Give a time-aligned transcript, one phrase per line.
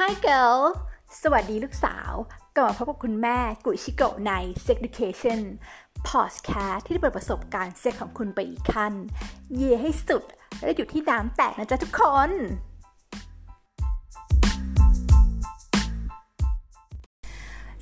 [0.00, 0.60] Hi girl
[1.22, 2.12] สวัสดีลูกสาว
[2.56, 4.32] กลับมาพบกับคุณแม่กุชิโกะใน
[4.64, 5.40] Sex Education
[6.08, 8.92] Podcast ที่จะเปิดประสบการณ์เซ็กของคุณไปอีกขั้น
[9.54, 10.24] เย่ให้สุด
[10.62, 12.30] และอยู่ที่น้ำแตกนะจ๊ะทุกคน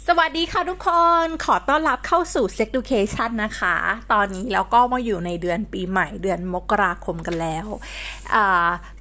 [0.08, 0.88] สวัสดีค่ะทุกค
[1.24, 3.76] น ขอต้อนรับเข้าสู่ Sex Education นะคะ
[4.12, 7.66] ตอนนี้เราก็มาอยู่ในเดือนปีใหม่เดือนมกราคมกันแล้ว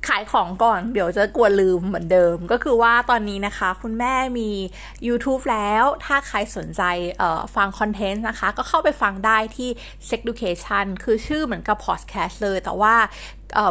[0.08, 4.50] ขายของก่อนเดี๋ยวจะกลัวลืมเหมือนเดิม ก็คือว่าตอนนี้นะคะ คุณแม่มี
[5.08, 6.82] YouTube แล้วถ้าใครสนใจ
[7.56, 9.70] ฟังคอนเทนต์นะคะ ก็เข้าไปฟังได้ที่
[10.08, 12.96] Sex Education คือชื่อเหมือนกับ podcast เลย แต่ว่า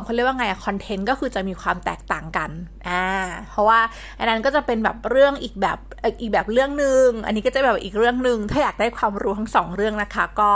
[0.02, 2.50] เขาเรียกว่าไงคอนเทนต์ก็คือจะมีความแตกต่างกัน
[2.88, 3.04] อ่า
[3.50, 3.80] เพราะว่า
[4.18, 5.78] อันนั้นก็จะเป็นแบบเรื่องอีกแบบ
[6.20, 10.50] อีกแบบเรื่องหนึ่งอันนี้ก็จะแบบอีกเรื่องหนึ่งถ้าอยากได้ความรู้ทั้งสองเรื่องนะคะ ก็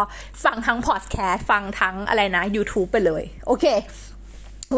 [0.45, 3.65] ฟังทั้งพอดแคสต์ฟังทั้งอะไรนะ YouTube ไปเลย โอเค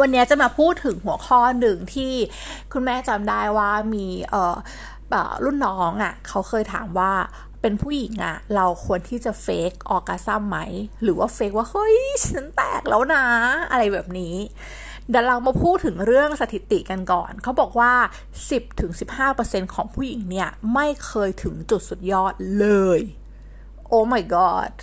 [0.00, 2.12] วันนี้จะมาพูดถึงหัวข้อหนึ่งที่
[2.72, 4.56] คุณแม่จำได้ว่ามีเอ่อ
[5.44, 7.12] รุ่นน้องอะ่ะ เขาเคยถามว่า
[7.60, 10.58] เป็นผู้หญิงอะเราควรที่จะเฟกออกกาซัมไหม
[11.02, 13.24] หรือว่าเฟกว่า เฮ้ย ฉันแตกแล้วนะ
[13.70, 14.34] อะไรแบบนี้
[15.08, 17.92] เดี๋ยวเรามาพูดถึงเรื่องสถิติกันก่อน เขาบอกว่า
[18.84, 22.66] 10-15%ของผู้หญิงเนี่ย ไม่เคยถึงจุดสุดยอดเล
[22.98, 23.00] ย
[23.88, 24.74] โอ้ my god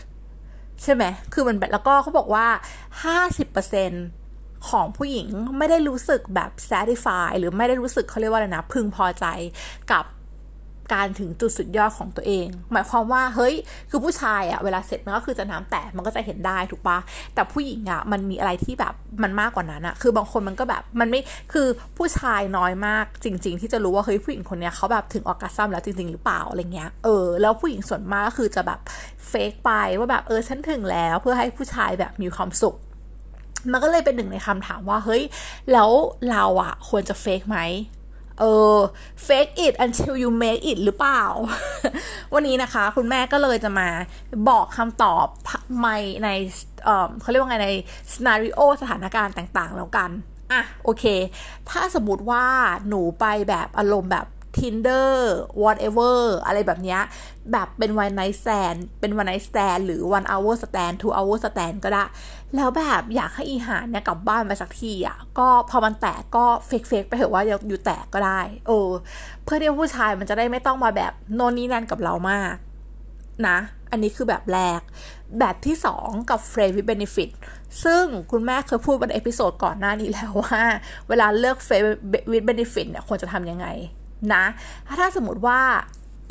[0.84, 1.04] ใช่ไหม
[1.34, 2.48] คือมันแบบแล้วก็เขาบอกว่า
[3.94, 9.26] 50%ของผู้หญิงไม่ได้รู้สึกแบบ satisfy หรือไม่ได้รู้สึกเขาเรียกว่าอะไรนะ พึงพอใจ
[9.92, 10.06] กับ
[10.94, 13.54] การถึงจุดสุดยอดของตัวเอง หมายความว่าเฮ้ย
[13.90, 16.98] คือผู้ชายอะเวลาเสร็จมันก็คือจะน้ำแตกมันก็จะเห็นได้ถูกปะ
[17.34, 21.22] แต่ผู้หญิงอะมันมีอะไรที่แบบมันมากกว่านั้นอะคือบางคนมันก็แบบมันไม่
[21.54, 28.80] คือผู้ชายน้อยมากจริง ๆ ที่จะรู้ว่าเฮ้ยผู้หญิงคนเนี้ยเขาแบบถึงออกกาซัมแล้วจริง ๆ หรือเปล่าอะไรเงี้ยเออแล้วผู้หญิงส่วนมากก็คือจะแบบ
[29.28, 32.76] เฟกไปว่าแบบเออฉันถึงแล้วเพื่อให้ผู้ชายแบบมีความสุข
[33.72, 35.24] มันก็เลยเป็นหนึ่งในคำถามว่าเฮ้ย
[35.72, 35.90] แล้ว
[36.32, 37.60] เราอะควรจะเฟกไหม
[38.40, 38.78] เออ
[39.28, 41.24] fake it until you make it หรือเปล่า
[42.34, 43.90] วันนี้นะคะ คุณแม่ก็เลยจะมา
[44.50, 45.26] บอกคำตอบ
[45.78, 46.30] ใหม่ใน
[46.84, 47.70] เออเขาเรียกว่าไงใน
[48.12, 50.10] scenario สถานการณ์ต่างๆ แล้วกัน
[50.54, 51.04] อะ โอเค
[51.70, 52.46] ถ้าสมมติว่า
[52.88, 54.26] หนูไปแบบอารมณ์แบบ
[54.58, 55.10] Tinder
[55.64, 57.02] whatever อะไรแบบเนี้ย
[57.52, 62.04] แบบเป็น one night stand เป็น one night stand หรือ one hour stand two hour stand ก็ได้
[62.56, 68.90] แล้วแบบอยากให้อีหานเนี่ยกลับบ้านไปสักทีอะก็พอมันแตกก็ fake fake ไปเถอะว่าอยู่แตกก็ได้เออ
[69.44, 72.56] เพื่อที่ผู้ชายมันจะได้ไม่ต้องมาแบบโน่นนี่นั่นกับเรามาก
[73.48, 73.58] นะ
[73.92, 74.82] อันนี้คือแบบแรก
[75.40, 77.30] แบบที่สองกับ friend with benefit
[77.84, 80.64] ซึ่งคุณแม่เคยพูดใน episode ก่อนหน้านี้แล้วว่า
[81.10, 81.90] เวลาเลือก f r e วิ
[82.32, 83.68] with benefit เนี่ยควรจะทำยังไง
[84.34, 84.44] นะ
[85.00, 85.60] ถ้าสมมติว่า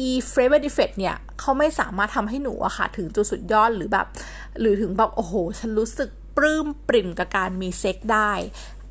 [0.09, 4.06] e f r a m e defect เนี่ยเขาไม่สามารถทำให้หนูอะค่ะ ถึงจุดสุดยอดหรือแบบ
[4.61, 8.33] หรือถึงแบบ โอ้โห ฉันรู้สึกปลื้มปริ่มกับการมีเซ็กได้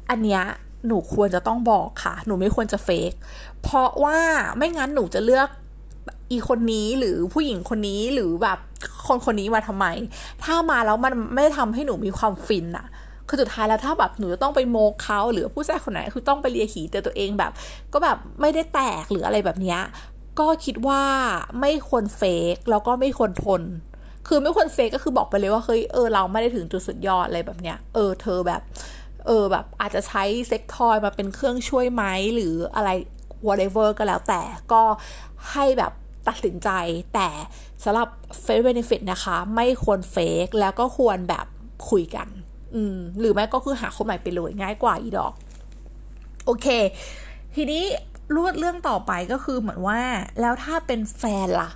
[0.09, 0.43] อันเนี้ย
[0.87, 3.13] หนูควรจะต้องบอกค่ะ หนูไม่ควรจะเฟก
[3.63, 4.19] เพราะว่า
[4.57, 5.49] ไม่งั้นหนูจะเลือก
[6.31, 8.59] อีคนนี้หรือผู้หญิงคนนี้หรือแบบ
[9.07, 9.85] คนคนนี้มาทำไม
[10.43, 12.87] ถ้ามาแล้วมันไม่ทำให้หนูมีความฟินอะ
[13.33, 17.51] คือสุดท้ายแล้วถ้าแบบหนูจะต้องไปโมกเขาหรือผู้ชายคนไหนคือต้องไปเลียหีแต่ตัวเองแบบ
[17.93, 19.81] ก็แบบไม่ได้แตกหรืออะไรแบบเนี้ย
[20.39, 21.01] ก็คิดว่า
[21.61, 22.21] ไม่ควรเฟ
[22.55, 23.61] กแล้วก็ไม่ควรทน
[24.27, 28.61] คือไม่ควรเฟกก็คือบอกไปเลยว่าเฮ้ยเออเราไม่ได้ถึงจุดสุดยอดอะไรแบบเนี้ยเออเธอแบบ
[29.27, 32.03] เออแบบอาจจะใช้เซ็กทอยมาเป็นเครื่องช่วยไหม
[32.35, 32.89] หรืออะไร
[33.47, 34.41] whatever ก็แล้วแต่
[34.71, 34.81] ก็
[35.51, 35.91] ให้แบบ
[36.27, 36.69] ตัดสินใจ
[37.13, 37.29] แต่
[37.83, 38.07] สำหรับ
[38.41, 41.45] เฟ e เบนฟิตนะคะ ไม่ควร fake แล้วก็ควรแบบ
[41.89, 42.27] คุยกัน
[42.75, 45.33] อืม หรือไม่ก็คือหาคนใหม่ไปเลยง่ายกว่าอีดอก
[46.45, 46.67] โอเค
[47.55, 47.83] ทีนี้
[48.35, 49.99] รูดเรื่องต่อไปก็คือเหมือนว่า
[50.41, 51.71] แล้วถ้าเป็นแฟนล่ะ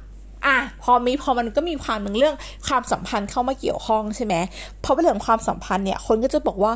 [0.46, 2.35] อะพอมีพอมันก็มีความหนึ่งเรื่อง
[2.68, 4.35] ความสัมพันธ์เข้ามาเกี่ยวข้องใช่ไหม
[4.84, 6.74] พอเป็นเรื่องความสัมพันธ์เนี่ย คนก็จะบอกว่า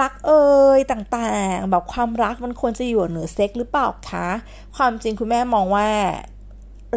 [0.00, 0.44] รักเอ่
[0.76, 4.26] ยต่างๆ แบบความรักมันควรจะอยู่เหนือเซ็กหรือเปล่าคะ
[4.76, 5.88] ความจริงคุณแม่มองว่า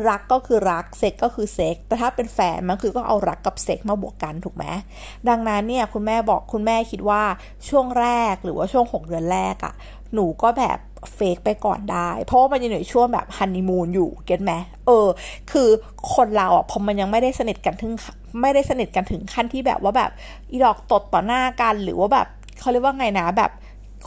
[0.10, 4.66] รักก็คือรักเซ็กก็คือเซ็กแต่ถ้าเป็นแฟนมันคือก็เอารักกับเซ็กมาบวกกันถูกไหม
[5.30, 7.22] ดังนั้นเนี่ยคุณแม่บอกคุณแม่คิดว่า
[7.70, 9.74] ช่วงแรกหรือว่าช่วง 6 เดือนแรกอะ่ะ
[10.14, 10.80] หนูก็แบบ
[11.14, 14.54] fake ไปก่อนได้ เพราะว่ามันยังอยู่ช่วงแบบฮันนีมูนอยู่ get ไหม
[14.86, 15.08] เออ
[15.52, 15.70] คือ
[16.16, 17.94] คนเราอะพอมันยังไม่ได้สนิทกันถึง
[18.42, 20.12] ไม่ได้สนิทกันถึงขั้นที่แบบว่าแบบ
[20.52, 22.28] อีดอกตดต่อหน้ากันหรือว่าแบบ
[22.60, 23.52] เขาเรียกว่าไงนะแบบ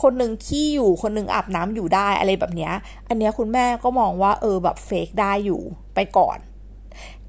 [0.03, 2.73] คนหนึ่งขี้อยู่คนหนึ่งอาบน้ำอยู่ได้อะไรแบบเนี้ย
[3.09, 5.63] อันเนี้ยคุณแม่ก็มองว่าเออแบบเฟกได้อยู่
[5.95, 6.39] ไปก่อน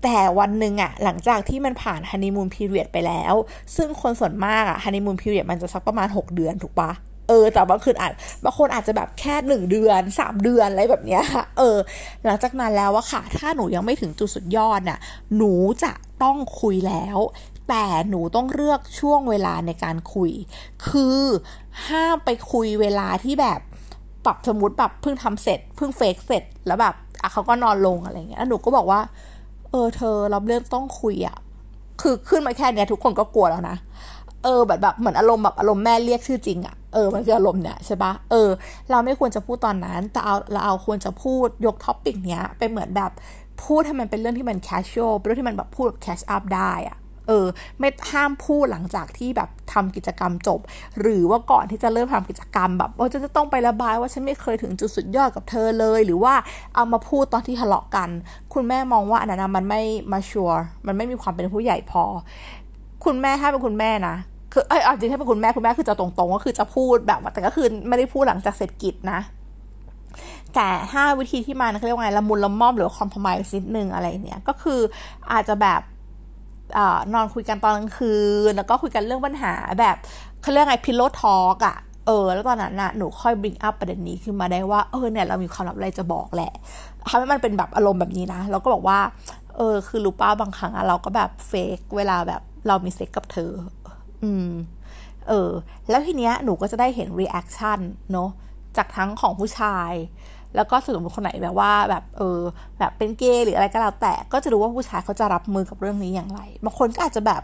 [0.03, 3.33] แต่วันหนึ่งอะหลังจากที่มันผ่านฮันนีมูนพีเรียดไปแล้ว
[3.75, 6.91] ซึ่งคนส่วนมากอะฮันนีมูนพีเรียดมันจะสักประมาณ 6 เดือนถูกปะ
[7.29, 8.13] เออ แต่บางคืนอาจ
[8.43, 11.23] บางคนอาจจะแบบแค่หนึ่งเดือนสามเดือนอะไรแบบเนี้ย
[11.57, 11.77] เออ
[12.25, 14.99] หลังจากนั้นแล้วอะค่ะ ถ้าหนูยังไม่ถึงจุดสุดยอดน่ะ
[15.37, 15.93] หนูจะ
[16.23, 17.17] ต้องคุยแล้ว
[17.69, 20.31] แต่หนูต้องเลือกช่วงเวลาในการคุย
[20.87, 21.21] คือ
[21.87, 23.59] ห้ามไปคุยเวลาที่แบบ
[24.25, 28.99] ปรับสมมติแบบเพิ่งทำเสร็จ เพิ่ง fake เสร็จแล้วแบบ อะเขาก็นอนลงอะไรเงี้ยแล้วหนูก็บอกว่า
[29.69, 31.37] เออ เธอเราเรื่องต้องคุยอะ
[32.01, 33.77] คือขึ้นมาแค่เนี้ยทุกคนก็กลัวแล้วนะ
[34.43, 38.49] เออแบบแบบเหมือนอารมณ์แบบอารมณ์แม่เรียกชื่อจริงอะเออมันคืออารมณ์เนี่ยใช่ปะเออ
[38.91, 43.11] เราไม่ควรจะพูดตอนนั้น แต่เอาเราเอาควรจะพูดยก topic เนี้ยเป็นเหมือนแบบ
[43.63, 46.97] พูดให้มันเป็นเรื่องที่มัน casual เป็นเรื่องที่มันแบบพูดแบบ catch up ได้อะ
[47.27, 47.45] เออ
[47.79, 50.59] ไม่ห้ามพูดหลังจากที่แบบทำกิจกรรมจบ
[51.01, 56.33] หรือว่าก่อนที่จะเริ่มทำกิจกรรมแบบว่าจะต้องไประบายว่าฉันไม่เคยถึงจุดสุดยอดกับเธอเลย หรือว่า
[56.75, 58.09] เอามาพูดตอนที่ทะเลาะกัน
[58.53, 59.81] คุณแม่มองว่าอันนั้นมันไม่
[60.11, 62.03] มาชัวร์มันไม่มีความเป็นผู้ใหญ่พอ
[63.05, 64.15] คุณแม่ถ้าเป็นคุณแม่นะ
[64.53, 69.19] คือเออจริงถ้าเป็นคุณแม่คุณแม่คือจะตรงๆก็คือจะพูดแบบแต่ก็คือไม่ได้พูดหลังจากเสร็จกิจนะ
[70.55, 74.79] แต่ถ้าวิธีที่มันเขาเรียกว่าไงละมุนละม่อมหรือคอมพมายนิดนึงอะไรเนี่ยก็คือ
[75.31, 75.81] อาจจะแบบ
[76.77, 76.79] อ
[77.13, 78.13] นอนคุยกันตอนกลางคื
[78.49, 79.95] น แล้วก็คุยกันเรื่องปัญหาแบบ
[80.41, 81.77] เขาเรียกไง pillow talk อะ
[82.07, 86.53] เออ แล้วตอนนั้นน่ะหนูค่อย bring up ประเด็นนี้ขึ้นมาได้ว่า เออเนี่ยเรามีความลับอะไรจะบอกแหละ
[87.09, 88.99] ทำให้มันเป็นแบบอารมณ์แบบนี้นะ เราก็บอกว่า
[89.57, 93.51] เออ คือรู้ป่ะบางครั้งอะเราก็แบบ fake เวลาแบบเรามีเซ็กกับเธอ
[94.23, 94.49] อืม
[95.29, 95.51] เออ
[95.89, 97.79] แล้วทีเนี้ยหนูก็จะได้เห็น reaction
[98.11, 98.29] เนาะ
[98.77, 99.91] จากทั้งของผู้ชาย
[100.55, 102.39] แล้วก็สมมติคนไหนแบบว่าแบบเออ
[102.79, 107.41] แบบเป็นเกย์หรืออะไรก็แล้วแต่ก็จะรู้ว่าผู้ชายเขาจะรับมือกับเรื่องนี้อย่างไรบางคนก็อาจจะแบบ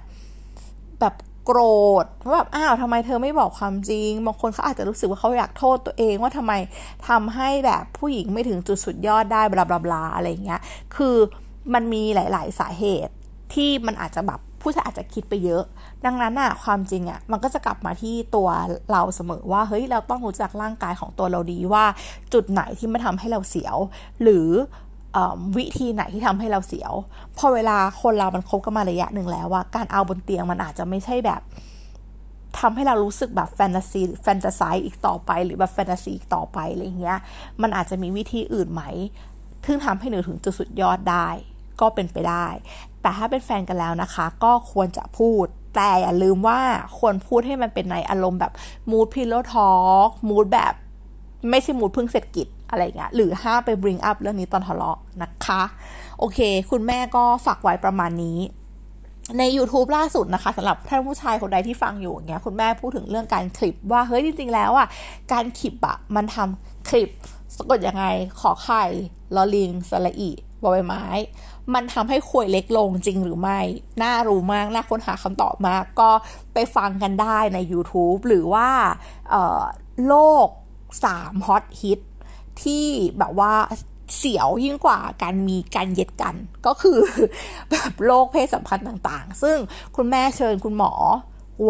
[1.00, 1.16] แบบ
[1.46, 1.60] โกร
[2.04, 6.54] ธว่าแบบอ้าวทำไมเธอไม่บอกความจริงบางคนเขาอาจจะรู้สึกว่าเขาอยากโทษตัวเองว่าทำไม
[7.08, 10.62] ทำให้แบบผู้หญิงไม่ถึงจุดสุดยอดได้บลาบลาบลาอะไรเงี้ย
[10.96, 11.16] คือ
[11.74, 13.14] มันมีหลาย ๆ สาเหตุ
[13.54, 15.64] ที่มันอาจจะแบบ ผู้ชายอาจจะคิดไปเยอะ
[16.06, 18.48] ดังนั้นอะความจริงอะมันก็จะกลับมาที่ตัว
[18.92, 21.86] เราเสมอว่าเฮ้ยเราต้องรู้จักร่างกายของตัวเราดีว่า
[22.34, 23.76] จุดไหนที่มาทำให้เราเสียว
[24.24, 24.48] หรือ
[25.58, 26.94] วิธีไหนที่ทำให้เราเสียว
[27.38, 31.42] พอเวลาคนเรามันคบกันมาระยะหนึ่งแล้วว่าการเอาบนเตียงมันอาจจะไม่ใช่แบบ
[32.60, 37.18] ทำให้เรารู้สึกแบบแฟนตาซีแฟนตาไซอีกต่อไป หรือแบบแฟนตาซีอีกต่อไปอะไรเงี้ย
[37.62, 38.84] มันอาจจะมีวิธีอื่นไหม
[39.64, 41.30] ที่ทำให้หนูถึงจุดสุดยอดได้
[41.82, 42.48] ก็เป็นไปได้
[43.02, 45.46] แต่ถ้าเป็นแฟนกันแล้วนะคะ ก็ควรจะพูด
[45.76, 46.60] แต่อย่าลืมว่า
[47.00, 48.54] ควรพูดให้มันเป็นในอารมณ์แบบ
[48.90, 50.74] mood pillow talk mood แบบ
[51.50, 55.62] ไม่ใช่ mood เพิ่งเสร็จกิจอะไรเงี้ยหรือห้ามไป bring up เรื่องนี้ตอนทะเลาะนะคะ
[56.20, 56.40] โอเค
[56.72, 58.40] คุณแม่ก็ฝากไว้ประมาณนี้
[59.38, 64.88] ใน YouTube ล่าสุดนะคะสำหรับท่านผู้ชายคนใดที่ฟังอยู่อย่างเงี้ยคุณแม่พูดถึงเรื่องการขลิบว่าเฮ้ยจริง ๆ แล้วอะ
[65.32, 67.10] การขลิบอะมันทำขลิบ
[67.56, 68.06] สะกดยังไง
[68.40, 68.84] ขอไข่
[69.36, 70.32] ลอลิงสระอิ
[70.64, 71.06] บอใบไม้
[71.74, 73.60] มันทำให้ข่วยเล็กลงจริงหรือไม่
[74.04, 76.10] น่ารู้มาก น่าค้นหาคำตอบมาก ก็
[76.54, 78.70] ไปฟังกันได้ใน YouTube หรือว่า
[80.08, 80.16] โล
[80.46, 80.48] ก
[81.04, 82.00] สามฮอตฮิต
[82.64, 82.86] ที่
[83.18, 83.54] แบบว่า
[84.18, 86.36] เสียวยิ่งกว่าการมีการเย็ดกัน
[86.66, 87.00] ก็คือ
[87.72, 89.58] แบบโรคเพศสัมพันธ์ต่างๆ ซึ่ง
[89.96, 90.94] คุณแม่เชิญคุณหมอ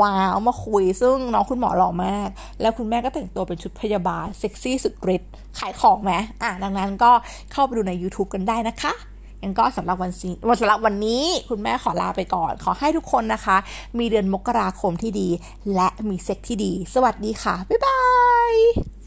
[0.01, 2.29] ว้าวมาคุย ซึ่งน้องคุณหมอหล่อมาก
[2.61, 6.11] แล้วคุณแม่ก็แต่งตัวเป็นชุดพยาบาลเซ็กซี่สุดฤทธิ์ขายของไหม
[6.43, 7.11] อะ ดังนั้นก็
[7.51, 8.93] เข้าไปดูใน YouTube กันได้นะคะ
[9.43, 13.57] ยังก็สำหรับวันนี้วันสำหรับวันนี้คุณแม่ขอลาไปก่อน ขอให้ทุกคนนะคะ
[13.99, 15.29] มีเดือนมกราคมที่ดี
[15.75, 17.99] และมีเซ็กที่ดี สวัสดีค่ะ บ๊ายบา
[18.51, 18.98] ย